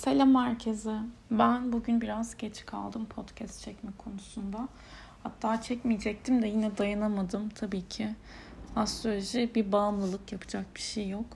Selam 0.00 0.34
herkese. 0.34 0.96
Ben 1.30 1.72
bugün 1.72 2.00
biraz 2.00 2.36
geç 2.36 2.66
kaldım 2.66 3.06
podcast 3.06 3.64
çekme 3.64 3.90
konusunda. 3.98 4.68
Hatta 5.22 5.62
çekmeyecektim 5.62 6.42
de 6.42 6.46
yine 6.46 6.78
dayanamadım 6.78 7.48
tabii 7.48 7.88
ki. 7.88 8.08
Astroloji 8.76 9.50
bir 9.54 9.72
bağımlılık 9.72 10.32
yapacak 10.32 10.66
bir 10.74 10.80
şey 10.80 11.08
yok. 11.08 11.26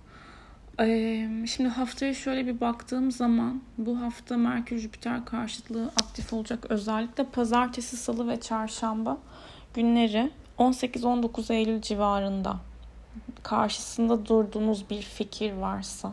Ee, 0.81 1.29
şimdi 1.47 1.71
haftaya 1.71 2.15
şöyle 2.15 2.47
bir 2.47 2.61
baktığım 2.61 3.13
zaman 3.13 3.63
bu 3.79 4.01
hafta 4.01 4.37
Merkür 4.37 4.79
Jüpiter 4.79 5.25
karşıtlığı 5.25 5.87
aktif 5.87 6.33
olacak. 6.33 6.67
Özellikle 6.69 7.25
pazartesi, 7.25 7.97
salı 7.97 8.29
ve 8.29 8.41
çarşamba 8.41 9.19
günleri 9.75 10.31
18-19 10.59 11.53
Eylül 11.53 11.81
civarında 11.81 12.57
karşısında 13.43 14.27
durduğunuz 14.27 14.91
bir 14.91 15.03
fikir 15.03 15.53
varsa 15.53 16.13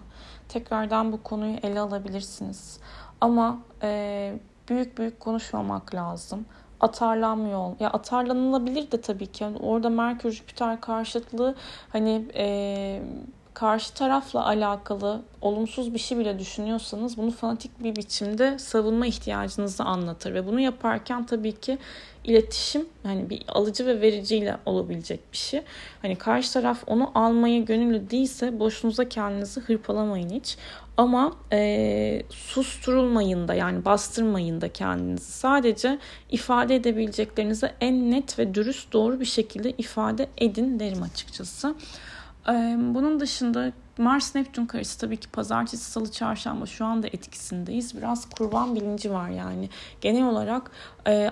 tekrardan 0.52 1.12
bu 1.12 1.24
konuyu 1.24 1.58
ele 1.64 1.80
alabilirsiniz. 1.80 2.80
Ama 3.22 3.60
e, 3.84 4.34
büyük 4.70 4.98
büyük 4.98 5.20
konuşmamak 5.20 5.96
lazım. 5.96 6.46
Atarlanmıyor. 6.80 7.80
Ya 7.80 7.90
atarlanılabilir 7.90 8.92
de 8.92 9.02
tabii 9.02 9.28
ki. 9.28 9.44
Yani 9.44 9.58
orada 9.58 9.90
Merkür 9.90 10.32
Jüpiter 10.32 10.82
karşıtlığı 10.82 11.56
hani 11.90 12.26
e, 12.36 13.02
karşı 13.54 13.94
tarafla 13.94 14.46
alakalı 14.46 15.22
olumsuz 15.42 15.94
bir 15.94 16.00
şey 16.00 16.18
bile 16.18 16.40
düşünüyorsanız 16.40 17.18
bunu 17.18 17.32
fanatik 17.32 17.84
bir 17.84 17.96
biçimde 17.96 18.60
savunma 18.60 19.08
ihtiyacınızı 19.08 19.84
anlatır 19.84 20.34
ve 20.34 20.48
bunu 20.48 20.60
yaparken 20.60 21.26
tabii 21.26 21.52
ki 21.52 21.78
iletişim 22.24 22.86
hani 23.04 23.30
bir 23.30 23.44
alıcı 23.48 23.86
ve 23.86 24.02
vericiyle 24.02 24.58
olabilecek 24.66 25.20
bir 25.32 25.38
şey. 25.38 25.62
Hani 26.02 26.16
karşı 26.16 26.54
taraf 26.54 26.84
onu 26.88 27.12
almaya 27.16 27.60
gönüllü 27.60 28.10
değilse 28.10 28.60
boşunuza 28.60 29.10
kendinizi 29.10 29.62
hırpalamayın 29.62 30.30
hiç. 30.30 30.58
Ama 30.98 31.34
e, 31.52 32.24
susturulmayın 32.30 33.48
da 33.48 33.54
yani 33.54 33.86
bastırmayın 33.86 34.62
da 34.62 34.74
kendinizi. 34.74 35.32
Sadece 35.32 36.00
ifade 36.30 36.76
edebileceklerinizi 36.76 37.72
en 37.82 38.12
net 38.12 38.40
ve 38.40 38.54
dürüst 38.54 38.94
doğru 38.94 39.20
bir 39.20 39.26
şekilde 39.26 39.72
ifade 39.72 40.28
edin 40.38 40.80
derim 40.80 41.04
açıkçası. 41.04 41.76
Bunun 42.78 43.20
dışında 43.20 43.72
Mars 43.98 44.36
Neptün 44.36 44.66
karesi 44.66 45.00
tabii 45.00 45.18
ki 45.18 45.30
pazartesi, 45.30 45.92
salı, 45.92 46.12
çarşamba 46.12 46.66
şu 46.66 46.86
anda 46.86 47.08
etkisindeyiz. 47.08 47.98
Biraz 47.98 48.30
kurban 48.30 48.76
bilinci 48.76 49.12
var 49.12 49.30
yani. 49.30 49.70
Genel 50.02 50.26
olarak 50.26 50.72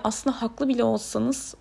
aslında 0.04 0.42
haklı 0.42 0.68
bile 0.68 0.84
olsanız 0.84 1.54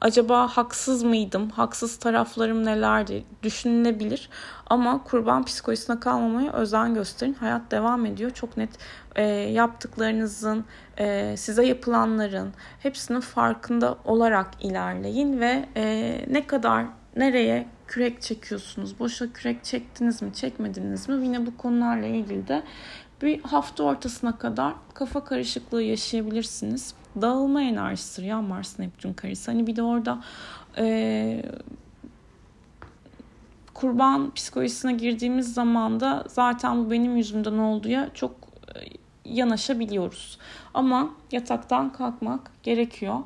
acaba 0.00 0.48
haksız 0.48 1.02
mıydım, 1.02 1.50
haksız 1.50 1.96
taraflarım 1.96 2.64
nelerdi 2.64 3.24
düşünülebilir. 3.42 4.30
Ama 4.66 5.04
kurban 5.04 5.44
psikolojisine 5.44 6.00
kalmamaya 6.00 6.52
özen 6.52 6.94
gösterin. 6.94 7.34
Hayat 7.34 7.70
devam 7.70 8.06
ediyor. 8.06 8.30
Çok 8.30 8.56
net 8.56 8.70
e, 9.16 9.22
yaptıklarınızın, 9.32 10.64
e, 10.98 11.34
size 11.36 11.66
yapılanların 11.66 12.52
hepsinin 12.78 13.20
farkında 13.20 13.98
olarak 14.04 14.48
ilerleyin 14.60 15.40
ve 15.40 15.68
e, 15.76 16.14
ne 16.30 16.46
kadar 16.46 16.86
nereye 17.16 17.66
kürek 17.90 18.22
çekiyorsunuz? 18.22 18.98
Boşa 18.98 19.32
kürek 19.32 19.64
çektiniz 19.64 20.22
mi, 20.22 20.34
çekmediniz 20.34 21.08
mi? 21.08 21.24
Yine 21.24 21.46
bu 21.46 21.56
konularla 21.56 22.06
ilgili 22.06 22.48
de 22.48 22.62
bir 23.22 23.42
hafta 23.42 23.84
ortasına 23.84 24.38
kadar 24.38 24.74
kafa 24.94 25.24
karışıklığı 25.24 25.82
yaşayabilirsiniz. 25.82 26.94
Dağılma 27.22 27.62
enerjisidir 27.62 28.26
ya 28.26 28.42
Mars 28.42 28.78
Neptün 28.78 29.12
karesi. 29.12 29.50
Hani 29.50 29.66
bir 29.66 29.76
de 29.76 29.82
orada 29.82 30.18
e, 30.78 31.42
kurban 33.74 34.34
psikolojisine 34.34 34.92
girdiğimiz 34.92 35.54
zaman 35.54 36.00
da 36.00 36.24
zaten 36.28 36.84
bu 36.84 36.90
benim 36.90 37.16
yüzümden 37.16 37.58
olduğuya 37.58 38.08
çok 38.14 38.30
e, 38.74 38.78
yanaşabiliyoruz. 39.24 40.38
Ama 40.74 41.10
yataktan 41.32 41.92
kalkmak 41.92 42.50
gerekiyor. 42.62 43.18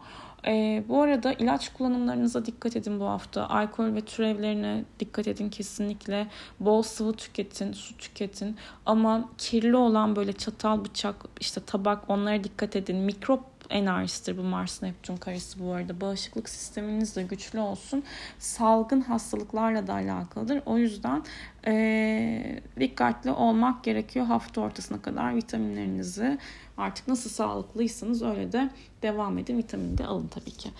E, 0.46 0.84
bu 0.88 1.02
arada 1.02 1.32
ilaç 1.32 1.72
kullanımlarınıza 1.72 2.46
dikkat 2.46 2.76
edin 2.76 3.00
bu 3.00 3.04
hafta. 3.04 3.48
Alkol 3.48 3.94
ve 3.94 4.00
türevlerine 4.00 4.84
dikkat 5.00 5.28
edin 5.28 5.50
kesinlikle. 5.50 6.26
Bol 6.60 6.82
sıvı 6.82 7.12
tüketin, 7.12 7.72
su 7.72 7.96
tüketin. 7.96 8.56
Ama 8.86 9.28
kirli 9.38 9.76
olan 9.76 10.16
böyle 10.16 10.32
çatal, 10.32 10.84
bıçak, 10.84 11.16
işte 11.40 11.60
tabak 11.66 12.10
onlara 12.10 12.44
dikkat 12.44 12.76
edin. 12.76 12.96
Mikrop 12.96 13.53
enerjisidir 13.70 14.38
bu 14.38 14.42
Mars 14.42 14.82
Neptün 14.82 15.16
karesi 15.16 15.60
bu 15.60 15.72
arada. 15.72 16.00
Bağışıklık 16.00 16.48
sisteminiz 16.48 17.16
de 17.16 17.22
güçlü 17.22 17.58
olsun. 17.58 18.04
Salgın 18.38 19.00
hastalıklarla 19.00 19.86
da 19.86 19.92
alakalıdır. 19.92 20.62
O 20.66 20.78
yüzden 20.78 21.22
e, 21.66 22.60
dikkatli 22.80 23.30
olmak 23.30 23.84
gerekiyor 23.84 24.26
hafta 24.26 24.60
ortasına 24.60 25.02
kadar 25.02 25.36
vitaminlerinizi 25.36 26.38
artık 26.76 27.08
nasıl 27.08 27.30
sağlıklıysanız 27.30 28.22
öyle 28.22 28.52
de 28.52 28.70
devam 29.02 29.38
edin. 29.38 29.58
Vitamini 29.58 29.98
de 29.98 30.06
alın 30.06 30.28
tabii 30.28 30.50
ki. 30.50 30.70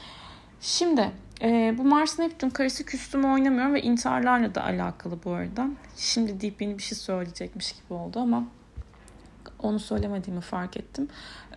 Şimdi 0.61 1.11
e, 1.43 1.75
bu 1.78 1.84
Mars 1.84 2.19
Neptün 2.19 2.50
karesi 2.50 2.84
küstümü 2.84 3.27
oynamıyorum 3.27 3.75
ve 3.75 3.83
intiharlarla 3.83 4.55
da 4.55 4.65
alakalı 4.65 5.19
bu 5.25 5.31
arada. 5.31 5.69
Şimdi 5.97 6.55
yeni 6.61 6.78
bir 6.78 6.83
şey 6.83 6.99
söyleyecekmiş 6.99 7.73
gibi 7.73 7.94
oldu 7.94 8.21
ama 8.21 8.44
onu 9.64 9.78
söylemediğimi 9.78 10.41
fark 10.41 10.76
ettim. 10.76 11.08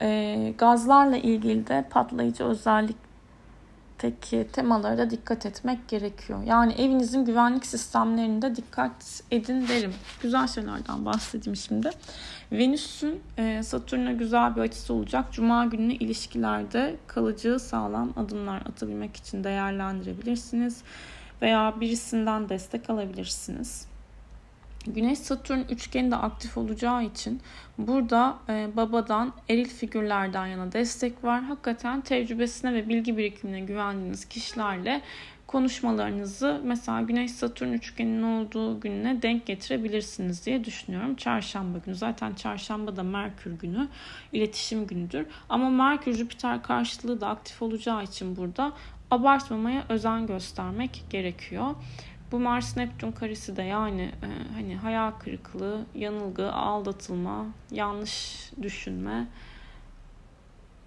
E, 0.01 0.53
gazlarla 0.57 1.17
ilgili 1.17 1.67
de 1.67 1.85
patlayıcı 1.89 2.43
özellikteki 2.43 4.47
temalara 4.53 4.97
da 4.97 5.09
dikkat 5.09 5.45
etmek 5.45 5.87
gerekiyor. 5.87 6.43
Yani 6.43 6.73
evinizin 6.73 7.25
güvenlik 7.25 7.65
sistemlerinde 7.65 8.55
dikkat 8.55 9.21
edin 9.31 9.67
derim. 9.67 9.93
Güzel 10.21 10.47
şeylerden 10.47 11.05
bahsedeyim 11.05 11.55
şimdi. 11.55 11.89
Venüs'ün 12.51 13.21
e, 13.37 13.63
Satürn'e 13.63 14.13
güzel 14.13 14.55
bir 14.55 14.61
açısı 14.61 14.93
olacak. 14.93 15.25
Cuma 15.31 15.65
günü 15.65 15.93
ilişkilerde 15.93 16.95
kalıcı 17.07 17.59
sağlam 17.59 18.13
adımlar 18.15 18.57
atabilmek 18.57 19.15
için 19.15 19.43
değerlendirebilirsiniz. 19.43 20.81
Veya 21.41 21.73
birisinden 21.81 22.49
destek 22.49 22.89
alabilirsiniz. 22.89 23.87
Güneş 24.93 25.19
Satürn 25.19 25.59
üçgeni 25.69 26.11
de 26.11 26.15
aktif 26.15 26.57
olacağı 26.57 27.03
için 27.05 27.41
burada 27.77 28.37
e, 28.49 28.67
babadan 28.75 29.33
eril 29.49 29.69
figürlerden 29.69 30.47
yana 30.47 30.71
destek 30.71 31.23
var. 31.23 31.43
Hakikaten 31.43 32.01
tecrübesine 32.01 32.73
ve 32.73 32.89
bilgi 32.89 33.17
birikimine 33.17 33.59
güvendiğiniz 33.59 34.25
kişilerle 34.25 35.01
konuşmalarınızı 35.47 36.61
mesela 36.63 37.01
Güneş 37.01 37.31
Satürn 37.31 37.73
üçgeninin 37.73 38.23
olduğu 38.23 38.79
gününe 38.79 39.21
denk 39.21 39.45
getirebilirsiniz 39.45 40.45
diye 40.45 40.63
düşünüyorum. 40.63 41.15
Çarşamba 41.15 41.77
günü 41.77 41.95
zaten 41.95 42.33
çarşamba 42.33 42.95
da 42.95 43.03
Merkür 43.03 43.51
günü 43.51 43.87
iletişim 44.33 44.87
günüdür. 44.87 45.25
Ama 45.49 45.69
Merkür 45.69 46.13
Jüpiter 46.13 46.63
karşılığı 46.63 47.21
da 47.21 47.27
aktif 47.27 47.61
olacağı 47.61 48.03
için 48.03 48.35
burada 48.35 48.73
abartmamaya 49.11 49.85
özen 49.89 50.27
göstermek 50.27 51.03
gerekiyor. 51.09 51.75
Bu 52.31 52.39
Mars 52.39 52.77
Neptün 52.77 53.11
karesi 53.11 53.55
de 53.55 53.63
yani 53.63 54.01
e, 54.01 54.53
hani 54.53 54.75
hayal 54.75 55.11
kırıklığı, 55.11 55.85
yanılgı, 55.95 56.51
aldatılma, 56.51 57.45
yanlış 57.71 58.51
düşünme 58.61 59.27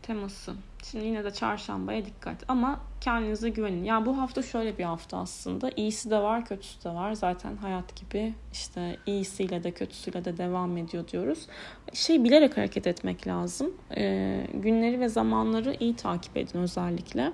teması. 0.03 0.55
Şimdi 0.83 1.05
yine 1.05 1.25
de 1.25 1.31
çarşambaya 1.31 2.05
dikkat. 2.05 2.45
Ama 2.49 2.81
kendinize 3.01 3.49
güvenin. 3.49 3.85
Yani 3.85 4.07
bu 4.07 4.19
hafta 4.19 4.43
şöyle 4.43 4.79
bir 4.79 4.85
hafta 4.85 5.19
aslında. 5.19 5.71
İyisi 5.77 6.11
de 6.11 6.19
var, 6.19 6.45
kötüsü 6.45 6.85
de 6.85 6.91
var. 6.91 7.13
Zaten 7.13 7.57
hayat 7.57 7.97
gibi 7.97 8.35
işte 8.53 8.97
iyisiyle 9.07 9.63
de 9.63 9.71
kötüsüyle 9.71 10.25
de 10.25 10.37
devam 10.37 10.77
ediyor 10.77 11.09
diyoruz. 11.09 11.47
Şey 11.93 12.25
bilerek 12.25 12.57
hareket 12.57 12.87
etmek 12.87 13.27
lazım. 13.27 13.75
Ee, 13.97 14.47
günleri 14.55 15.01
ve 15.01 15.09
zamanları 15.09 15.77
iyi 15.81 15.97
takip 15.97 16.37
edin 16.37 16.59
özellikle. 16.59 17.33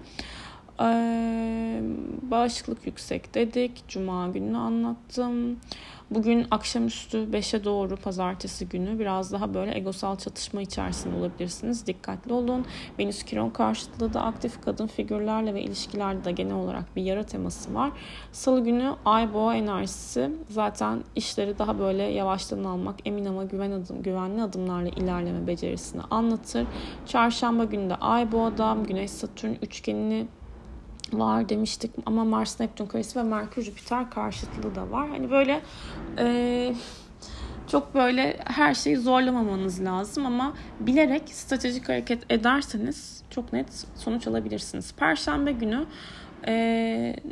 Ee, 0.80 1.80
bağışıklık 2.22 2.86
yüksek 2.86 3.34
dedik. 3.34 3.88
Cuma 3.88 4.28
gününü 4.28 4.56
anlattım. 4.56 5.56
Bugün 6.10 6.46
akşamüstü 6.50 7.18
5'e 7.18 7.64
doğru 7.64 7.96
pazartesi 7.96 8.68
günü 8.68 8.98
biraz 8.98 9.32
daha 9.32 9.54
böyle 9.54 9.76
egosal 9.78 10.16
çatışma 10.16 10.62
içerisinde 10.62 11.16
olabilirsiniz. 11.16 11.86
Dikkatli 11.86 12.32
olun. 12.32 12.64
Venüs 12.98 13.22
Kiron 13.22 13.50
karşıtlığı 13.50 14.14
da 14.14 14.22
aktif 14.22 14.62
kadın 14.62 14.86
figürlerle 14.86 15.54
ve 15.54 15.62
ilişkilerde 15.62 16.24
de 16.24 16.32
genel 16.32 16.54
olarak 16.54 16.96
bir 16.96 17.02
yara 17.02 17.22
teması 17.22 17.74
var. 17.74 17.90
Salı 18.32 18.64
günü 18.64 18.94
Ay 19.04 19.34
Boğa 19.34 19.54
enerjisi 19.54 20.30
zaten 20.48 21.02
işleri 21.14 21.58
daha 21.58 21.78
böyle 21.78 22.02
yavaştan 22.02 22.64
almak, 22.64 22.96
emin 23.04 23.24
ama 23.24 23.44
güven 23.44 23.70
adım, 23.70 24.02
güvenli 24.02 24.42
adımlarla 24.42 24.88
ilerleme 24.88 25.46
becerisini 25.46 26.02
anlatır. 26.10 26.66
Çarşamba 27.06 27.64
günü 27.64 27.90
de 27.90 27.94
Ay 27.94 28.32
Boğa'da 28.32 28.76
Güneş 28.86 29.10
Satürn 29.10 29.52
üçgenini 29.62 30.26
var 31.12 31.48
demiştik 31.48 31.90
ama 32.06 32.24
Mars 32.24 32.60
Neptün 32.60 32.86
karesi 32.86 33.18
ve 33.18 33.22
Merkür 33.22 33.62
Jüpiter 33.62 34.10
karşıtlığı 34.10 34.74
da 34.74 34.90
var. 34.90 35.08
Hani 35.08 35.30
böyle 35.30 35.60
e, 36.18 36.74
çok 37.68 37.94
böyle 37.94 38.36
her 38.44 38.74
şeyi 38.74 38.96
zorlamamanız 38.96 39.84
lazım 39.84 40.26
ama 40.26 40.54
bilerek 40.80 41.22
stratejik 41.28 41.88
hareket 41.88 42.32
ederseniz 42.32 43.22
çok 43.30 43.52
net 43.52 43.86
sonuç 43.94 44.26
alabilirsiniz. 44.26 44.94
Perşembe 44.94 45.52
günü 45.52 45.86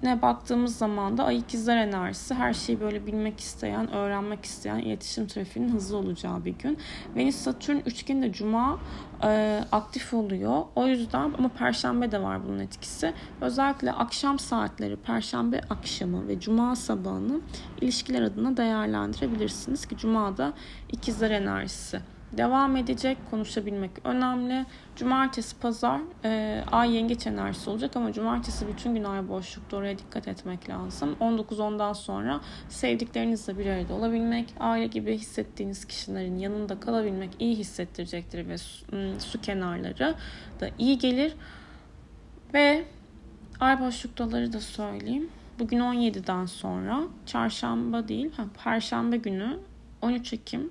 ne 0.02 0.22
baktığımız 0.22 0.76
zaman 0.76 1.18
da 1.18 1.24
ay 1.24 1.38
ikizler 1.38 1.76
enerjisi 1.76 2.34
her 2.34 2.54
şeyi 2.54 2.80
böyle 2.80 3.06
bilmek 3.06 3.40
isteyen, 3.40 3.92
öğrenmek 3.92 4.44
isteyen 4.44 4.78
iletişim 4.78 5.26
trafiğinin 5.26 5.72
hızlı 5.72 5.96
olacağı 5.96 6.44
bir 6.44 6.54
gün. 6.58 6.78
Venüs 7.16 7.36
Satürn 7.36 7.76
üçgeni 7.86 8.22
de 8.22 8.32
cuma 8.32 8.78
e, 9.24 9.60
aktif 9.72 10.14
oluyor. 10.14 10.62
O 10.76 10.86
yüzden 10.86 11.32
ama 11.38 11.48
perşembe 11.48 12.12
de 12.12 12.22
var 12.22 12.44
bunun 12.48 12.58
etkisi. 12.58 13.14
Özellikle 13.40 13.92
akşam 13.92 14.38
saatleri, 14.38 14.96
perşembe 14.96 15.60
akşamı 15.70 16.28
ve 16.28 16.40
cuma 16.40 16.76
sabahını 16.76 17.40
ilişkiler 17.80 18.22
adına 18.22 18.56
değerlendirebilirsiniz 18.56 19.86
ki 19.86 19.96
cuma 19.96 20.36
da 20.36 20.52
ikizler 20.92 21.30
enerjisi 21.30 22.00
devam 22.38 22.76
edecek. 22.76 23.18
Konuşabilmek 23.30 23.90
önemli. 24.04 24.66
Cumartesi, 24.96 25.58
pazar 25.58 26.00
e, 26.24 26.62
ay 26.72 26.94
yengeç 26.94 27.26
enerjisi 27.26 27.70
olacak 27.70 27.96
ama 27.96 28.12
cumartesi 28.12 28.68
bütün 28.68 28.94
gün 28.94 29.04
ay 29.04 29.28
boşlukta 29.28 29.76
oraya 29.76 29.98
dikkat 29.98 30.28
etmek 30.28 30.68
lazım. 30.68 31.16
19-10'dan 31.20 31.92
sonra 31.92 32.40
sevdiklerinizle 32.68 33.58
bir 33.58 33.66
arada 33.66 33.94
olabilmek, 33.94 34.54
aile 34.60 34.86
gibi 34.86 35.18
hissettiğiniz 35.18 35.84
kişilerin 35.84 36.38
yanında 36.38 36.80
kalabilmek 36.80 37.30
iyi 37.38 37.56
hissettirecektir 37.56 38.48
ve 38.48 38.58
su, 38.58 38.86
su 39.18 39.40
kenarları 39.40 40.14
da 40.60 40.68
iyi 40.78 40.98
gelir. 40.98 41.34
Ve 42.54 42.84
ay 43.60 43.80
boşluktaları 43.80 44.52
da 44.52 44.60
söyleyeyim. 44.60 45.28
Bugün 45.58 45.78
17'den 45.78 46.46
sonra 46.46 47.00
çarşamba 47.26 48.08
değil, 48.08 48.32
ha, 48.36 48.44
perşembe 48.64 49.16
günü 49.16 49.58
13 50.02 50.32
Ekim 50.32 50.70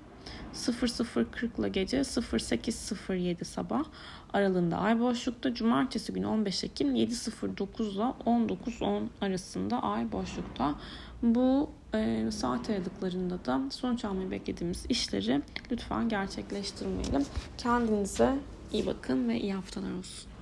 00.40 0.54 1.60
ile 1.60 1.68
gece 1.68 1.98
08.07 1.98 3.44
sabah 3.44 3.84
aralığında 4.32 4.76
ay 4.76 5.00
boşlukta. 5.00 5.54
Cumartesi 5.54 6.12
günü 6.12 6.26
15 6.26 6.64
Ekim 6.64 6.96
7.09 6.96 7.82
ile 7.82 8.02
19.10 8.26 9.02
arasında 9.20 9.82
ay 9.82 10.12
boşlukta. 10.12 10.74
Bu 11.22 11.70
e, 11.94 12.30
saat 12.30 12.70
aralıklarında 12.70 13.44
da 13.44 13.60
sonuç 13.70 14.04
almayı 14.04 14.30
beklediğimiz 14.30 14.86
işleri 14.88 15.42
lütfen 15.70 16.08
gerçekleştirmeyelim. 16.08 17.26
Kendinize 17.58 18.34
iyi 18.72 18.86
bakın 18.86 19.28
ve 19.28 19.40
iyi 19.40 19.54
haftalar 19.54 19.92
olsun. 19.92 20.33